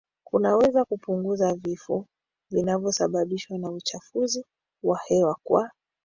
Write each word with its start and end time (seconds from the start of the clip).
kunaweza 0.23 0.85
kupunguza 0.85 1.53
vifo 1.53 2.05
vinavyosababishwa 2.49 3.57
na 3.57 3.71
uchafuzi 3.71 4.45
wa 4.83 4.99
hewa 5.07 5.35
kwa 5.43 5.71